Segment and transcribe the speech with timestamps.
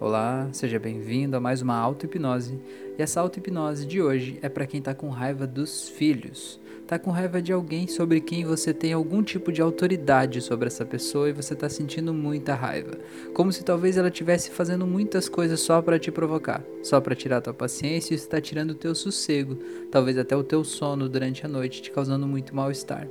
[0.00, 2.56] Olá, seja bem-vindo a mais uma auto-hipnose.
[2.96, 6.60] E essa auto-hipnose de hoje é para quem está com raiva dos filhos.
[6.86, 10.86] Tá com raiva de alguém sobre quem você tem algum tipo de autoridade sobre essa
[10.86, 12.92] pessoa e você está sentindo muita raiva.
[13.34, 17.40] Como se talvez ela estivesse fazendo muitas coisas só para te provocar, só para tirar
[17.40, 19.58] tua paciência e está tirando o teu sossego,
[19.90, 23.08] talvez até o teu sono durante a noite, te causando muito mal-estar.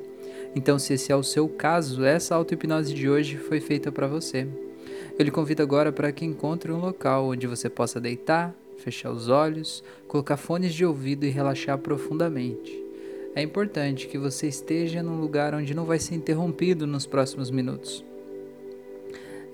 [0.55, 4.47] Então, se esse é o seu caso, essa auto-hipnose de hoje foi feita para você.
[5.17, 9.29] Eu lhe convido agora para que encontre um local onde você possa deitar, fechar os
[9.29, 12.83] olhos, colocar fones de ouvido e relaxar profundamente.
[13.33, 18.05] É importante que você esteja num lugar onde não vai ser interrompido nos próximos minutos.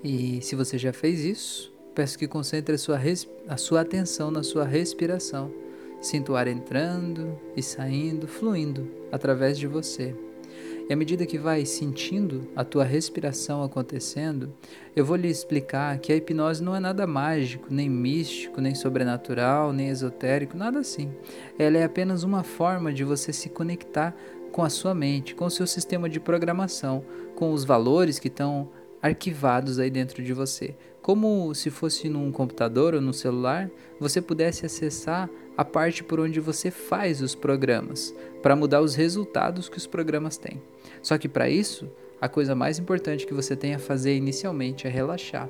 [0.02, 3.00] E se você já fez isso, peço que concentre a sua,
[3.48, 5.50] a sua atenção na sua respiração.
[5.98, 10.14] Sinta o ar entrando e saindo, fluindo através de você.
[10.88, 14.52] E à medida que vai sentindo a tua respiração acontecendo,
[14.94, 19.72] eu vou lhe explicar que a hipnose não é nada mágico, nem místico, nem sobrenatural,
[19.72, 21.10] nem esotérico, nada assim.
[21.58, 24.14] Ela é apenas uma forma de você se conectar
[24.52, 27.04] com a sua mente, com o seu sistema de programação,
[27.34, 28.70] com os valores que estão
[29.02, 30.74] arquivados aí dentro de você.
[31.02, 36.40] Como se fosse num computador ou no celular, você pudesse acessar a parte por onde
[36.40, 40.60] você faz os programas, para mudar os resultados que os programas têm.
[41.02, 41.88] Só que para isso,
[42.20, 45.48] a coisa mais importante que você tem a fazer inicialmente é relaxar.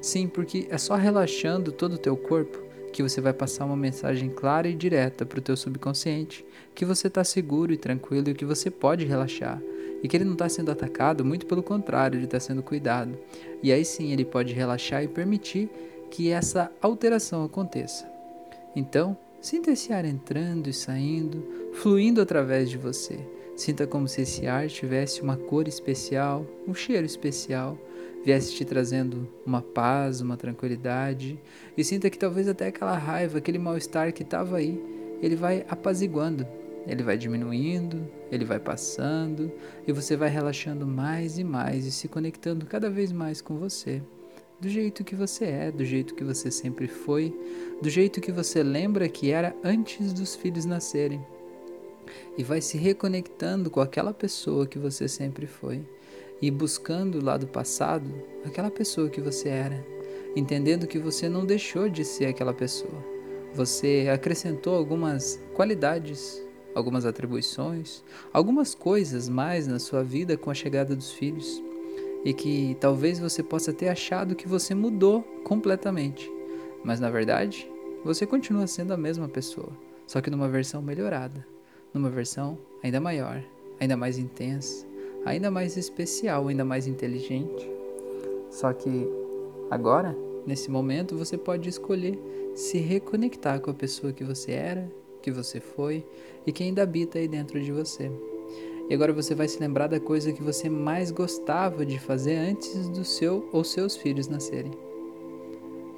[0.00, 4.30] Sim, porque é só relaxando todo o teu corpo que você vai passar uma mensagem
[4.30, 8.44] clara e direta para o teu subconsciente que você está seguro e tranquilo e que
[8.44, 9.60] você pode relaxar
[10.02, 13.18] e que ele não está sendo atacado, muito pelo contrário, ele está sendo cuidado.
[13.62, 15.68] E aí sim ele pode relaxar e permitir
[16.10, 18.08] que essa alteração aconteça.
[18.74, 23.20] Então, sinta esse ar entrando e saindo, fluindo através de você.
[23.54, 27.78] Sinta como se esse ar tivesse uma cor especial, um cheiro especial,
[28.24, 31.38] viesse te trazendo uma paz, uma tranquilidade,
[31.76, 34.82] e sinta que talvez até aquela raiva, aquele mal-estar que estava aí,
[35.22, 36.44] ele vai apaziguando,
[36.84, 39.52] ele vai diminuindo, ele vai passando,
[39.86, 44.02] e você vai relaxando mais e mais e se conectando cada vez mais com você.
[44.58, 47.38] Do jeito que você é, do jeito que você sempre foi,
[47.82, 51.22] do jeito que você lembra que era antes dos filhos nascerem
[52.38, 55.84] e vai se reconectando com aquela pessoa que você sempre foi
[56.40, 58.10] e buscando lá do passado
[58.46, 59.86] aquela pessoa que você era,
[60.34, 63.04] entendendo que você não deixou de ser aquela pessoa.
[63.52, 66.42] Você acrescentou algumas qualidades,
[66.74, 68.02] algumas atribuições,
[68.32, 71.62] algumas coisas mais na sua vida com a chegada dos filhos
[72.26, 76.30] e que talvez você possa ter achado que você mudou completamente,
[76.84, 77.66] mas na verdade
[78.04, 79.70] você continua sendo a mesma pessoa,
[80.06, 81.56] só que numa versão melhorada
[81.96, 83.42] numa versão ainda maior,
[83.80, 84.86] ainda mais intensa,
[85.24, 87.68] ainda mais especial, ainda mais inteligente.
[88.50, 89.08] Só que
[89.70, 90.16] agora,
[90.46, 92.18] nesse momento, você pode escolher
[92.54, 94.90] se reconectar com a pessoa que você era,
[95.22, 96.04] que você foi
[96.46, 98.10] e que ainda habita aí dentro de você.
[98.88, 102.88] E agora você vai se lembrar da coisa que você mais gostava de fazer antes
[102.88, 104.72] do seu ou seus filhos nascerem.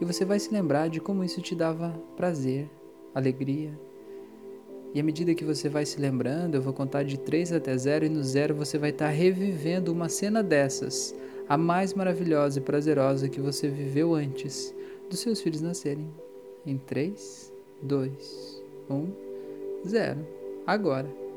[0.00, 2.70] E você vai se lembrar de como isso te dava prazer,
[3.14, 3.72] alegria,
[4.94, 8.06] e à medida que você vai se lembrando, eu vou contar de 3 até 0
[8.06, 11.14] e no 0 você vai estar revivendo uma cena dessas,
[11.48, 14.74] a mais maravilhosa e prazerosa que você viveu antes
[15.10, 16.08] dos seus filhos nascerem.
[16.66, 19.08] Em 3, 2, 1,
[19.86, 20.26] 0.
[20.66, 21.27] Agora.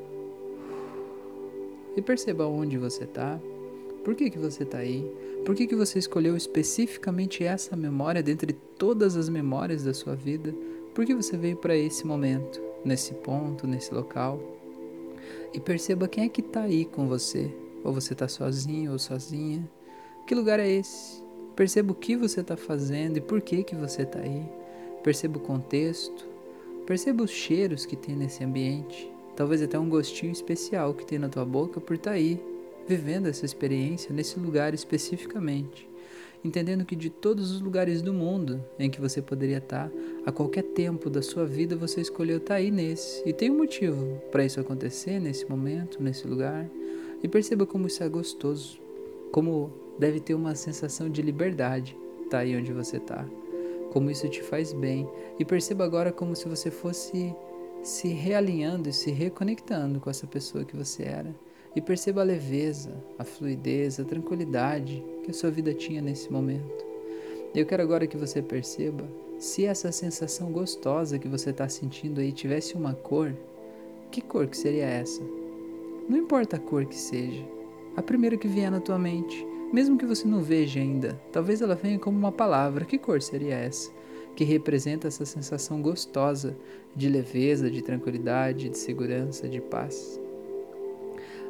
[1.96, 3.40] E perceba onde você está.
[4.03, 5.06] Por que, que você está aí?
[5.46, 10.53] Por que, que você escolheu especificamente essa memória dentre todas as memórias da sua vida?
[10.94, 12.72] Por que você veio para esse momento?
[12.84, 14.40] nesse ponto, nesse local.
[15.53, 17.53] E perceba quem é que está aí com você.
[17.84, 19.68] Ou você está sozinho ou sozinha.
[20.28, 21.22] Que lugar é esse?
[21.56, 24.44] Perceba o que você está fazendo e por que, que você está aí.
[25.03, 26.28] Perceba o contexto.
[26.85, 29.10] Perceba os cheiros que tem nesse ambiente.
[29.35, 32.41] Talvez até um gostinho especial que tem na tua boca por estar tá aí,
[32.87, 35.91] vivendo essa experiência nesse lugar especificamente
[36.43, 39.91] entendendo que de todos os lugares do mundo em que você poderia estar,
[40.25, 43.28] a qualquer tempo da sua vida você escolheu estar aí nesse.
[43.28, 46.67] E tem um motivo para isso acontecer nesse momento, nesse lugar.
[47.23, 48.79] E perceba como isso é gostoso,
[49.31, 53.25] como deve ter uma sensação de liberdade estar aí onde você está,
[53.91, 55.07] como isso te faz bem.
[55.37, 57.35] E perceba agora como se você fosse
[57.83, 61.35] se realinhando e se reconectando com essa pessoa que você era
[61.75, 66.85] e perceba a leveza, a fluidez, a tranquilidade que a sua vida tinha nesse momento.
[67.55, 69.03] Eu quero agora que você perceba
[69.39, 73.33] se essa sensação gostosa que você está sentindo aí tivesse uma cor,
[74.11, 75.22] que cor que seria essa?
[76.07, 77.43] Não importa a cor que seja,
[77.95, 81.19] a primeira que vier na tua mente, mesmo que você não veja ainda.
[81.31, 82.84] Talvez ela venha como uma palavra.
[82.84, 83.89] Que cor seria essa?
[84.35, 86.55] Que representa essa sensação gostosa
[86.95, 90.19] de leveza, de tranquilidade, de segurança, de paz.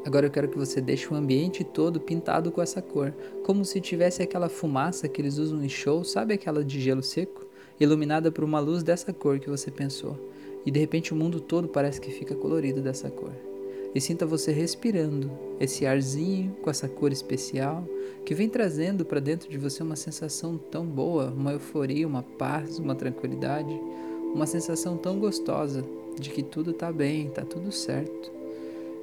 [0.06, 3.14] Agora eu quero que você deixe o ambiente todo pintado com essa cor,
[3.44, 7.46] como se tivesse aquela fumaça que eles usam em show, sabe aquela de gelo seco?
[7.80, 10.18] Iluminada por uma luz dessa cor que você pensou.
[10.66, 13.51] E de repente o mundo todo parece que fica colorido dessa cor.
[13.94, 15.30] E sinta você respirando
[15.60, 17.86] esse arzinho com essa cor especial
[18.26, 22.80] que vem trazendo para dentro de você uma sensação tão boa, uma euforia, uma paz,
[22.80, 23.74] uma tranquilidade,
[24.34, 25.84] uma sensação tão gostosa
[26.20, 28.32] de que tudo está bem, está tudo certo.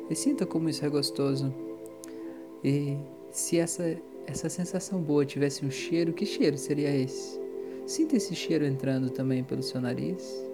[0.09, 1.53] E sinta como isso é gostoso.
[2.65, 2.97] E
[3.31, 3.95] se essa,
[4.27, 7.39] essa sensação boa tivesse um cheiro, que cheiro seria esse?
[7.87, 10.48] Sinta esse cheiro entrando também pelo seu nariz.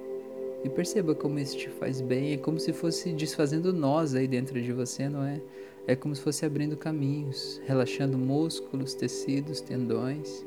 [0.65, 2.33] E perceba como isso te faz bem.
[2.33, 5.41] É como se fosse desfazendo nós aí dentro de você, não é?
[5.87, 10.45] É como se fosse abrindo caminhos, relaxando músculos, tecidos, tendões.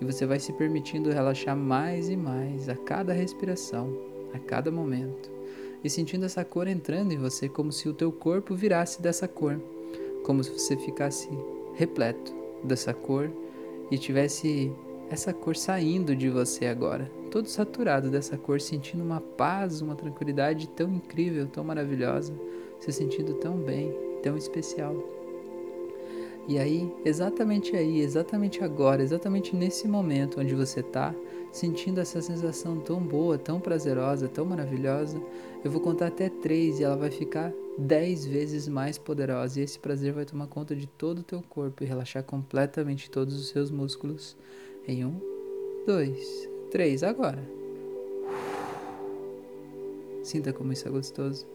[0.00, 3.92] E você vai se permitindo relaxar mais e mais a cada respiração,
[4.32, 5.38] a cada momento
[5.82, 9.60] e sentindo essa cor entrando em você como se o teu corpo virasse dessa cor,
[10.24, 11.28] como se você ficasse
[11.74, 12.34] repleto
[12.64, 13.30] dessa cor
[13.90, 14.72] e tivesse
[15.10, 20.68] essa cor saindo de você agora, todo saturado dessa cor, sentindo uma paz, uma tranquilidade
[20.70, 22.32] tão incrível, tão maravilhosa,
[22.80, 24.96] se sentindo tão bem, tão especial.
[26.48, 31.14] E aí, exatamente aí, exatamente agora, exatamente nesse momento onde você está,
[31.52, 35.20] sentindo essa sensação tão boa, tão prazerosa, tão maravilhosa,
[35.62, 39.60] eu vou contar até três e ela vai ficar dez vezes mais poderosa.
[39.60, 43.38] E esse prazer vai tomar conta de todo o teu corpo e relaxar completamente todos
[43.38, 44.34] os seus músculos.
[44.86, 45.20] Em um,
[45.86, 47.42] dois, três, agora.
[50.22, 51.46] Sinta como isso é gostoso.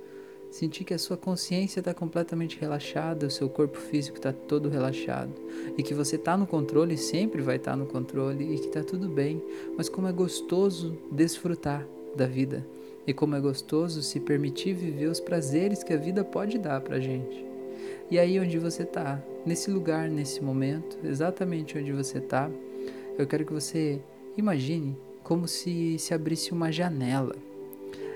[0.50, 5.34] Sentir que a sua consciência está completamente relaxada, o seu corpo físico está todo relaxado
[5.76, 8.84] e que você está no controle, sempre vai estar tá no controle e que está
[8.84, 9.42] tudo bem.
[9.76, 12.64] Mas como é gostoso desfrutar da vida
[13.08, 17.00] e como é gostoso se permitir viver os prazeres que a vida pode dar para
[17.00, 17.44] gente.
[18.10, 22.50] E aí onde você está, nesse lugar, nesse momento, exatamente onde você está,
[23.18, 24.00] eu quero que você
[24.38, 27.36] imagine como se se abrisse uma janela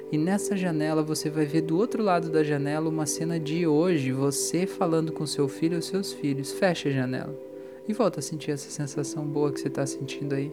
[0.09, 4.13] e nessa janela você vai ver do outro lado da janela uma cena de hoje,
[4.13, 6.53] você falando com seu filho ou seus filhos.
[6.53, 7.37] Fecha a janela
[7.85, 10.49] e volta a sentir essa sensação boa que você está sentindo aí.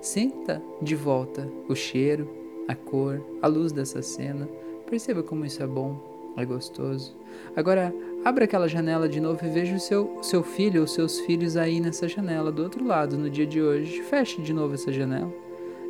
[0.00, 2.26] Sinta de volta o cheiro,
[2.66, 4.48] a cor, a luz dessa cena.
[4.88, 7.14] Perceba como isso é bom, é gostoso.
[7.56, 7.92] Agora,
[8.24, 11.80] abra aquela janela de novo e veja o seu, seu filho ou seus filhos aí
[11.80, 14.02] nessa janela do outro lado no dia de hoje.
[14.02, 15.32] Feche de novo essa janela.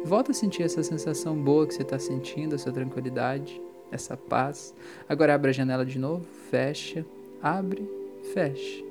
[0.05, 3.61] Volta a sentir essa sensação boa que você está sentindo, essa tranquilidade,
[3.93, 4.75] essa paz.
[5.09, 7.05] Agora abre a janela de novo, fecha,
[7.43, 7.87] abre,
[8.33, 8.83] fecha,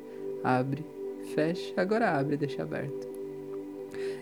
[0.43, 0.85] abre,
[1.33, 1.73] fecha.
[1.75, 3.07] Agora abre e deixa aberto.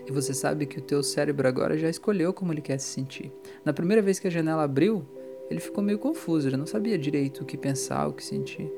[0.06, 3.30] E você sabe que o teu cérebro agora já escolheu como ele quer se sentir.
[3.62, 5.04] Na primeira vez que a janela abriu,
[5.50, 8.70] ele ficou meio confuso, ele não sabia direito o que pensar, o que sentir.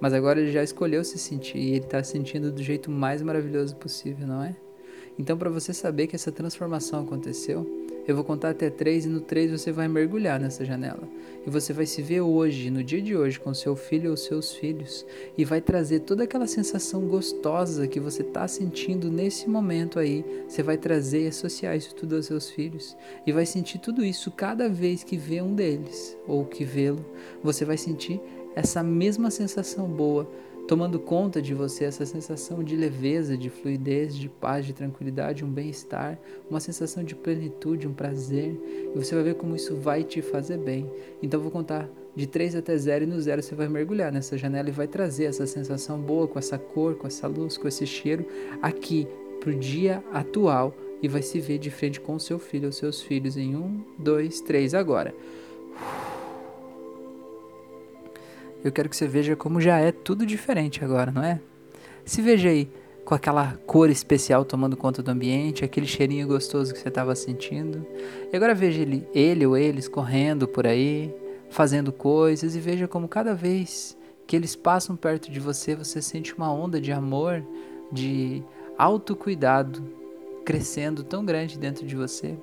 [0.00, 3.22] Mas agora ele já escolheu se sentir e ele está se sentindo do jeito mais
[3.22, 4.54] maravilhoso possível, não é?
[5.18, 9.20] Então, para você saber que essa transformação aconteceu, eu vou contar até três e no
[9.20, 11.08] três você vai mergulhar nessa janela.
[11.46, 14.52] E você vai se ver hoje, no dia de hoje, com seu filho ou seus
[14.52, 15.04] filhos,
[15.36, 20.24] e vai trazer toda aquela sensação gostosa que você está sentindo nesse momento aí.
[20.48, 22.96] Você vai trazer e associar isso tudo aos seus filhos.
[23.26, 27.04] E vai sentir tudo isso cada vez que vê um deles, ou que vê-lo.
[27.42, 28.20] Você vai sentir
[28.54, 30.28] essa mesma sensação boa
[30.66, 35.48] tomando conta de você essa sensação de leveza, de fluidez, de paz, de tranquilidade, um
[35.48, 36.18] bem-estar,
[36.50, 38.58] uma sensação de plenitude, um prazer,
[38.94, 40.90] e você vai ver como isso vai te fazer bem.
[41.22, 44.68] Então vou contar de 3 até 0 e no 0 você vai mergulhar nessa janela
[44.68, 48.26] e vai trazer essa sensação boa com essa cor, com essa luz, com esse cheiro
[48.60, 49.06] aqui
[49.40, 53.02] pro dia atual e vai se ver de frente com o seu filho ou seus
[53.02, 55.14] filhos em um, dois, três agora
[58.66, 61.40] eu quero que você veja como já é tudo diferente agora, não é?
[62.04, 62.68] Se veja aí
[63.04, 67.86] com aquela cor especial tomando conta do ambiente, aquele cheirinho gostoso que você estava sentindo.
[68.32, 71.14] E agora veja ele, ele ou eles correndo por aí,
[71.48, 73.96] fazendo coisas e veja como cada vez
[74.26, 77.44] que eles passam perto de você, você sente uma onda de amor,
[77.92, 78.42] de
[78.76, 79.80] autocuidado
[80.44, 82.36] crescendo tão grande dentro de você.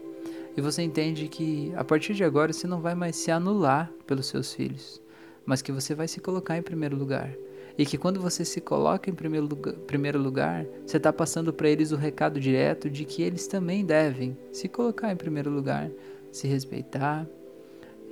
[0.55, 4.27] E você entende que a partir de agora você não vai mais se anular pelos
[4.27, 5.02] seus filhos
[5.45, 7.33] mas que você vai se colocar em primeiro lugar.
[7.77, 11.67] E que quando você se coloca em primeiro lugar, primeiro lugar você está passando para
[11.67, 15.89] eles o recado direto de que eles também devem se colocar em primeiro lugar,
[16.31, 17.27] se respeitar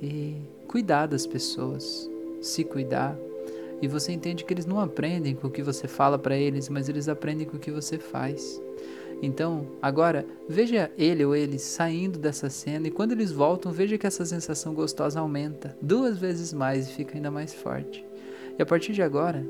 [0.00, 0.36] e
[0.66, 2.10] cuidar das pessoas,
[2.40, 3.16] se cuidar.
[3.80, 6.88] E você entende que eles não aprendem com o que você fala para eles, mas
[6.88, 8.60] eles aprendem com o que você faz.
[9.22, 14.06] Então, agora, veja ele ou eles saindo dessa cena e quando eles voltam, veja que
[14.06, 18.04] essa sensação gostosa aumenta duas vezes mais e fica ainda mais forte.
[18.58, 19.46] E a partir de agora,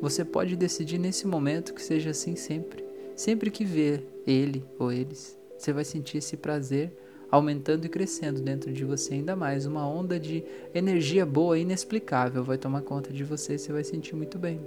[0.00, 2.84] você pode decidir nesse momento que seja assim sempre.
[3.14, 6.92] Sempre que ver ele ou eles, você vai sentir esse prazer
[7.30, 9.64] aumentando e crescendo dentro de você ainda mais.
[9.64, 14.16] Uma onda de energia boa inexplicável vai tomar conta de você e você vai sentir
[14.16, 14.60] muito bem.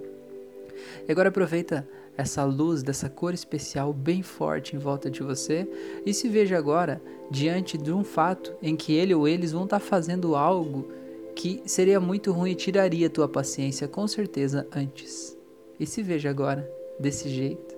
[1.08, 5.68] E agora aproveita essa luz dessa cor especial bem forte em volta de você
[6.06, 9.80] e se veja agora diante de um fato em que ele ou eles vão estar
[9.80, 10.88] tá fazendo algo
[11.36, 15.38] que seria muito ruim e tiraria tua paciência com certeza antes.
[15.80, 17.76] E se veja agora desse jeito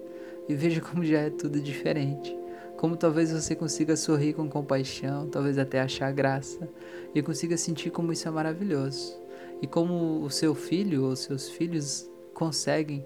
[0.48, 2.38] e veja como já é tudo diferente.
[2.77, 6.70] Como talvez você consiga sorrir com compaixão, talvez até achar graça
[7.15, 9.20] e consiga sentir como isso é maravilhoso.
[9.60, 13.03] E como o seu filho ou seus filhos conseguem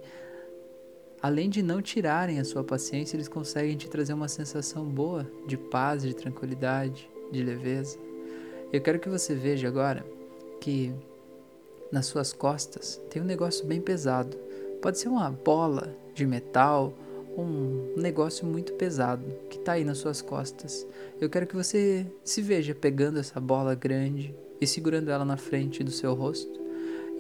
[1.22, 5.56] além de não tirarem a sua paciência, eles conseguem te trazer uma sensação boa de
[5.58, 7.98] paz, de tranquilidade, de leveza.
[8.74, 10.06] Eu quero que você veja agora
[10.60, 10.94] que
[11.92, 14.38] nas suas costas tem um negócio bem pesado.
[14.82, 16.94] Pode ser uma bola de metal,
[17.38, 20.88] um negócio muito pesado que está aí nas suas costas.
[21.20, 25.84] Eu quero que você se veja pegando essa bola grande e segurando ela na frente
[25.84, 26.61] do seu rosto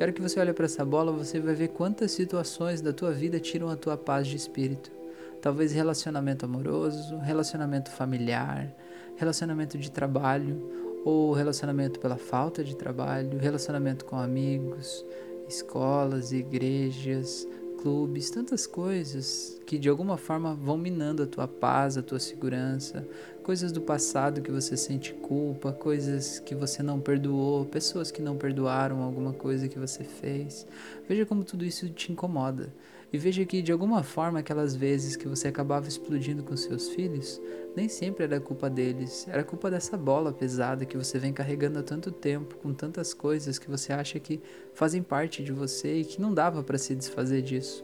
[0.01, 3.39] Quero que você olhe para essa bola, você vai ver quantas situações da tua vida
[3.39, 4.91] tiram a tua paz de espírito.
[5.39, 8.75] Talvez relacionamento amoroso, relacionamento familiar,
[9.15, 10.59] relacionamento de trabalho,
[11.05, 15.05] ou relacionamento pela falta de trabalho, relacionamento com amigos,
[15.47, 17.47] escolas, igrejas,
[17.81, 23.07] clubes, tantas coisas que de alguma forma vão minando a tua paz, a tua segurança,
[23.43, 28.37] coisas do passado que você sente culpa, coisas que você não perdoou, pessoas que não
[28.37, 30.67] perdoaram alguma coisa que você fez.
[31.09, 32.71] Veja como tudo isso te incomoda.
[33.13, 37.41] E veja que de alguma forma aquelas vezes que você acabava explodindo com seus filhos,
[37.75, 41.83] nem sempre era culpa deles, era culpa dessa bola pesada que você vem carregando há
[41.83, 44.39] tanto tempo, com tantas coisas que você acha que
[44.73, 47.83] fazem parte de você e que não dava para se desfazer disso.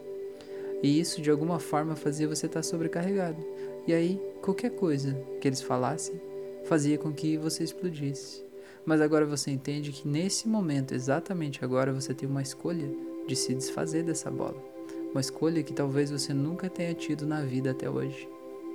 [0.82, 3.44] E isso de alguma forma fazia você estar tá sobrecarregado.
[3.86, 6.18] E aí, qualquer coisa que eles falassem
[6.64, 8.44] fazia com que você explodisse.
[8.84, 12.88] Mas agora você entende que nesse momento, exatamente agora, você tem uma escolha
[13.26, 14.67] de se desfazer dessa bola.
[15.10, 18.28] Uma escolha que talvez você nunca tenha tido na vida até hoje,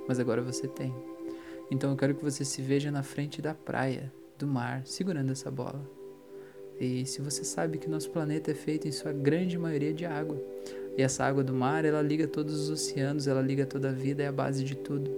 [0.08, 0.92] mas agora você tem.
[1.70, 5.50] Então eu quero que você se veja na frente da praia, do mar, segurando essa
[5.50, 5.80] bola.
[6.80, 10.36] E se você sabe que nosso planeta é feito em sua grande maioria de água,
[10.96, 14.22] e essa água do mar, ela liga todos os oceanos, ela liga toda a vida,
[14.22, 15.10] é a base de tudo.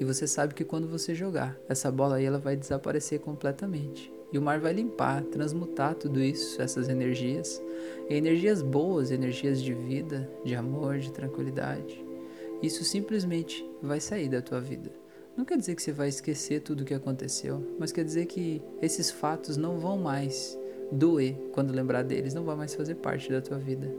[0.00, 4.12] E você sabe que quando você jogar essa bola aí, ela vai desaparecer completamente.
[4.32, 7.62] E o mar vai limpar, transmutar tudo isso, essas energias,
[8.08, 12.02] em energias boas, energias de vida, de amor, de tranquilidade.
[12.62, 14.90] Isso simplesmente vai sair da tua vida.
[15.36, 18.62] Não quer dizer que você vai esquecer tudo o que aconteceu, mas quer dizer que
[18.80, 20.58] esses fatos não vão mais
[20.92, 23.90] doer quando lembrar deles, não vai mais fazer parte da tua vida.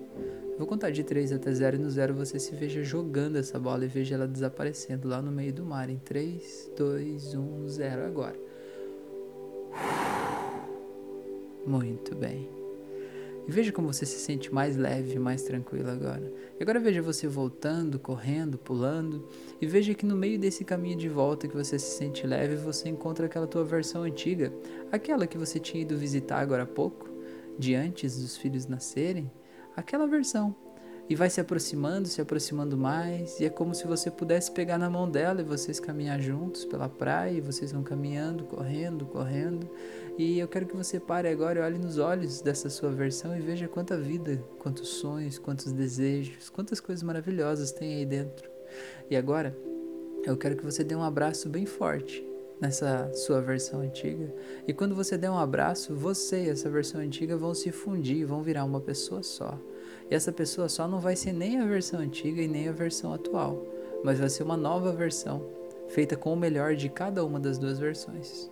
[0.58, 3.86] vou contar de 3 até 0 e no 0 você se veja jogando essa bola
[3.86, 8.53] e veja ela desaparecendo lá no meio do mar em 3, 2, 1, 0 agora.
[11.66, 12.50] Muito bem.
[13.48, 16.32] E veja como você se sente mais leve, mais tranquilo agora.
[16.58, 19.28] E agora veja você voltando, correndo, pulando.
[19.62, 22.88] E veja que no meio desse caminho de volta que você se sente leve, você
[22.88, 24.54] encontra aquela tua versão antiga.
[24.92, 27.10] Aquela que você tinha ido visitar agora há pouco,
[27.60, 29.30] de antes dos filhos nascerem.
[29.76, 30.56] Aquela versão
[31.10, 34.90] e vai se aproximando, se aproximando mais, e é como se você pudesse pegar na
[34.90, 39.70] mão dela e vocês caminhar juntos pela praia, e vocês vão caminhando, correndo, correndo.
[40.18, 43.42] E eu quero que você pare agora e olhe nos olhos dessa sua versão e
[43.42, 48.50] veja quanta vida, quantos sonhos, quantos desejos, quantas coisas maravilhosas tem aí dentro.
[49.10, 49.56] E agora,
[50.24, 52.26] eu quero que você dê um abraço bem forte
[52.62, 54.34] nessa sua versão antiga.
[54.66, 58.42] E quando você der um abraço, você e essa versão antiga vão se fundir, vão
[58.42, 59.60] virar uma pessoa só.
[60.14, 63.66] Essa pessoa só não vai ser nem a versão antiga e nem a versão atual,
[64.04, 65.44] mas vai ser uma nova versão,
[65.90, 68.48] feita com o melhor de cada uma das duas versões.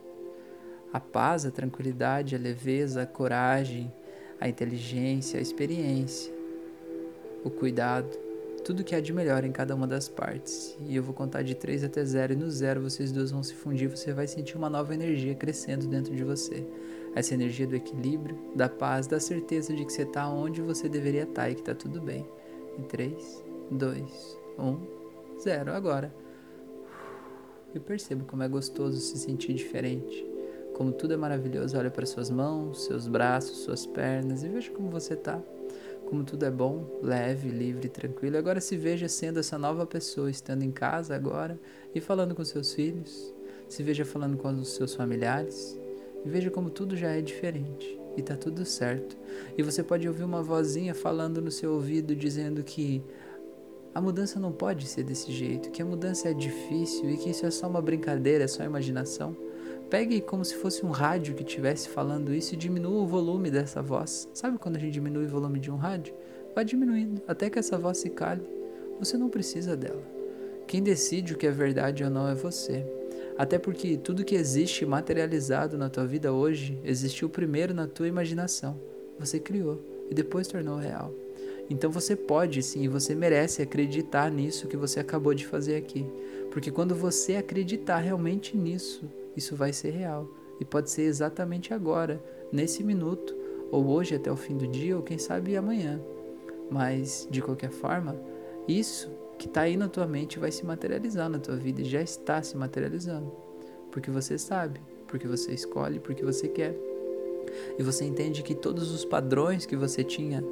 [0.92, 3.94] A paz, a tranquilidade, a leveza, a coragem,
[4.40, 6.34] a inteligência, a experiência,
[7.44, 8.10] o cuidado,
[8.64, 10.78] tudo que há de melhor em cada uma das partes.
[10.86, 13.54] E eu vou contar de 3 até 0 e no 0 vocês dois vão se
[13.54, 16.66] fundir, você vai sentir uma nova energia crescendo dentro de você
[17.16, 21.24] essa energia do equilíbrio, da paz, da certeza de que você está onde você deveria
[21.24, 22.26] estar tá e que está tudo bem.
[22.78, 24.78] Em 3, 2, 1,
[25.42, 25.74] 0.
[25.74, 26.14] Agora.
[27.74, 30.26] E perceba como é gostoso se sentir diferente.
[30.74, 31.78] Como tudo é maravilhoso.
[31.78, 35.42] Olha para suas mãos, seus braços, suas pernas e veja como você está.
[36.12, 38.38] Como tudo é bom, leve, livre, tranquilo.
[38.38, 41.58] Agora se veja sendo essa nova pessoa, estando em casa agora
[41.96, 43.34] e falando com seus filhos,
[43.70, 45.80] se veja falando com os seus familiares
[46.26, 49.16] e veja como tudo já é diferente e tá tudo certo.
[49.58, 53.02] E você pode ouvir uma vozinha falando no seu ouvido dizendo que
[53.96, 57.46] a mudança não pode ser desse jeito, que a mudança é difícil e que isso
[57.46, 59.34] é só uma brincadeira, é só imaginação.
[59.92, 63.82] Pegue como se fosse um rádio que estivesse falando isso e diminua o volume dessa
[63.82, 64.30] voz.
[64.34, 66.14] Sabe quando a gente diminui o volume de um rádio?
[66.56, 68.42] Vai diminuindo até que essa voz se cale.
[69.00, 70.02] Você não precisa dela.
[70.66, 72.86] Quem decide o que é verdade ou não é você.
[73.38, 78.80] Até porque tudo que existe materializado na tua vida hoje existiu primeiro na tua imaginação.
[79.20, 79.78] Você criou
[80.10, 81.14] e depois tornou real.
[81.70, 86.06] Então você pode sim, você merece acreditar nisso que você acabou de fazer aqui.
[86.50, 89.04] Porque quando você acreditar realmente nisso,
[89.36, 90.28] isso vai ser real.
[90.60, 92.22] E pode ser exatamente agora,
[92.52, 93.36] nesse minuto,
[93.72, 96.00] ou hoje até o fim do dia, ou quem sabe amanhã.
[96.70, 98.16] Mas, de qualquer forma,
[98.68, 102.02] isso que está aí na tua mente vai se materializar na tua vida e já
[102.02, 103.32] está se materializando.
[103.92, 106.76] Porque você sabe, porque você escolhe, porque você quer.
[107.78, 110.44] E você entende que todos os padrões que você tinha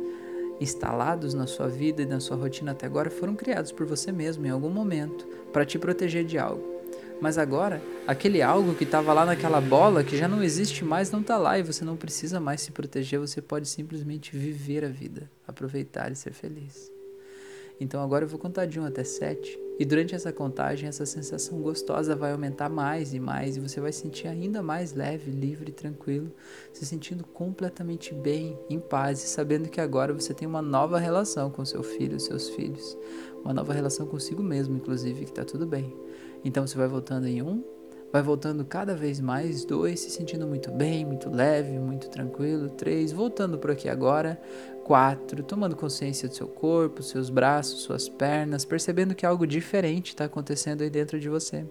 [0.59, 4.45] instalados na sua vida e na sua rotina até agora foram criados por você mesmo
[4.45, 6.68] em algum momento para te proteger de algo.
[7.21, 11.19] Mas agora, aquele algo que estava lá naquela bola, que já não existe mais, não
[11.19, 15.29] está lá e você não precisa mais se proteger, você pode simplesmente viver a vida,
[15.45, 16.89] aproveitar e ser feliz.
[17.79, 21.61] Então agora eu vou contar de 1 até 7, e durante essa contagem essa sensação
[21.61, 26.31] gostosa vai aumentar mais e mais, e você vai sentir ainda mais leve, livre tranquilo,
[26.73, 31.49] se sentindo completamente bem, em paz, e sabendo que agora você tem uma nova relação
[31.49, 32.97] com seu filho, seus filhos,
[33.43, 35.95] uma nova relação consigo mesmo, inclusive, que está tudo bem.
[36.43, 37.63] Então você vai voltando em um,
[38.11, 43.11] vai voltando cada vez mais, dois, se sentindo muito bem, muito leve, muito tranquilo, três,
[43.11, 44.39] voltando por aqui agora,
[44.83, 50.25] quatro, tomando consciência do seu corpo, seus braços, suas pernas, percebendo que algo diferente está
[50.25, 51.63] acontecendo aí dentro de você.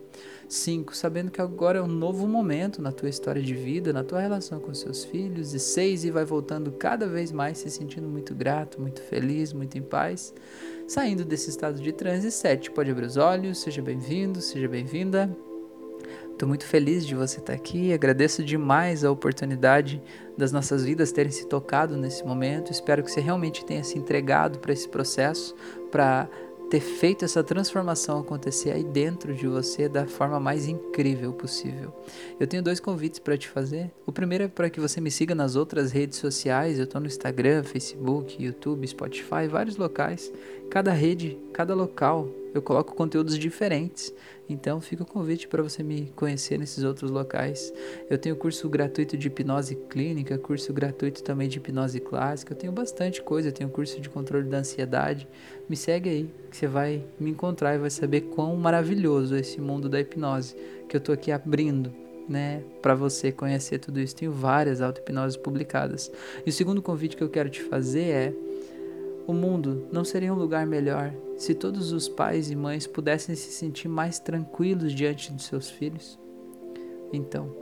[0.49, 4.21] Cinco, sabendo que agora é um novo momento na tua história de vida, na tua
[4.21, 5.53] relação com seus filhos.
[5.53, 9.77] E seis, e vai voltando cada vez mais, se sentindo muito grato, muito feliz, muito
[9.77, 10.33] em paz,
[10.89, 12.29] saindo desse estado de transe.
[12.75, 15.31] Pode abrir os olhos, seja bem-vindo, seja bem-vinda.
[16.33, 17.93] Estou muito feliz de você estar aqui.
[17.93, 20.01] Agradeço demais a oportunidade
[20.37, 22.73] das nossas vidas terem se tocado nesse momento.
[22.73, 25.55] Espero que você realmente tenha se entregado para esse processo,
[25.91, 26.29] para
[26.71, 31.93] ter feito essa transformação acontecer aí dentro de você da forma mais incrível possível.
[32.39, 33.91] Eu tenho dois convites para te fazer.
[34.07, 36.79] O primeiro é para que você me siga nas outras redes sociais.
[36.79, 40.31] Eu estou no Instagram, Facebook, YouTube, Spotify, vários locais.
[40.71, 44.13] Cada rede, cada local, eu coloco conteúdos diferentes.
[44.49, 47.73] Então fica o convite para você me conhecer nesses outros locais.
[48.09, 52.53] Eu tenho curso gratuito de hipnose clínica, curso gratuito também de hipnose clássica.
[52.53, 55.27] Eu tenho bastante coisa, eu tenho curso de controle da ansiedade.
[55.69, 59.61] Me segue aí, que você vai me encontrar e vai saber quão maravilhoso é esse
[59.61, 60.55] mundo da hipnose
[60.87, 61.93] que eu tô aqui abrindo.
[62.29, 66.13] Né, para você conhecer tudo isso, tenho várias auto-hipnoses publicadas.
[66.45, 68.35] E o segundo convite que eu quero te fazer é
[69.29, 73.53] o mundo não seria um lugar melhor se todos os pais e mães pudessem se
[73.53, 76.19] sentir mais tranquilos diante de seus filhos?
[77.13, 77.55] Então,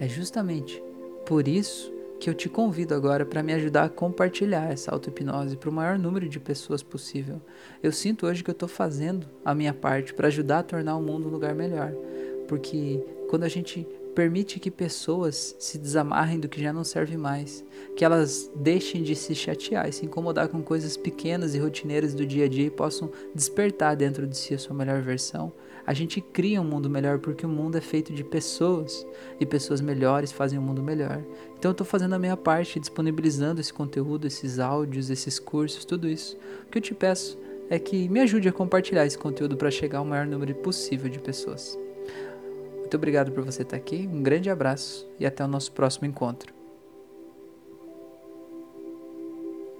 [0.00, 0.82] é justamente
[1.24, 5.70] por isso que eu te convido agora para me ajudar a compartilhar essa auto-hipnose para
[5.70, 7.40] o maior número de pessoas possível.
[7.80, 11.02] Eu sinto hoje que eu estou fazendo a minha parte para ajudar a tornar o
[11.02, 11.92] mundo um lugar melhor.
[12.48, 17.64] Porque quando a gente Permite que pessoas se desamarrem do que já não serve mais,
[17.96, 22.24] que elas deixem de se chatear e se incomodar com coisas pequenas e rotineiras do
[22.24, 25.52] dia a dia e possam despertar dentro de si a sua melhor versão.
[25.84, 29.04] A gente cria um mundo melhor porque o mundo é feito de pessoas
[29.40, 31.22] e pessoas melhores fazem um mundo melhor.
[31.58, 36.08] Então eu estou fazendo a minha parte, disponibilizando esse conteúdo, esses áudios, esses cursos, tudo
[36.08, 36.38] isso.
[36.66, 37.36] O que eu te peço
[37.68, 41.18] é que me ajude a compartilhar esse conteúdo para chegar ao maior número possível de
[41.18, 41.83] pessoas.
[42.94, 46.63] Muito obrigado por você estar aqui, um grande abraço e até o nosso próximo encontro.